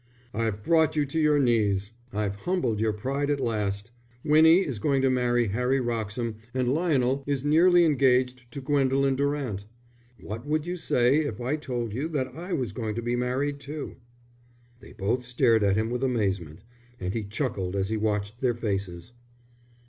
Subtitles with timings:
[0.33, 3.91] "I've brought you to your knees; I've humbled your pride at last.
[4.23, 9.65] Winnie is going to marry Harry Wroxham and Lionel is nearly engaged to Gwendolen Durant.
[10.19, 13.59] What would you say if I told you that I was going to be married
[13.59, 13.97] too?"
[14.79, 16.63] They both stared at him with amazement,
[16.99, 19.13] and he chuckled as he watched their faces.